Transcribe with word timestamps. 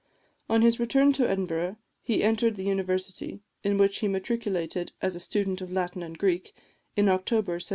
On 0.49 0.63
his 0.63 0.79
return 0.79 1.13
to 1.13 1.29
Edinburgh 1.29 1.77
he 2.01 2.23
entered 2.23 2.55
the 2.55 2.63
University, 2.63 3.39
in 3.63 3.77
which 3.77 3.99
he 3.99 4.07
matriculated 4.07 4.93
as 4.99 5.15
a 5.15 5.19
student 5.19 5.61
of 5.61 5.71
Latin 5.71 6.01
and 6.01 6.17
Greek, 6.17 6.53
in 6.95 7.07
October 7.07 7.51
1793. 7.61 7.69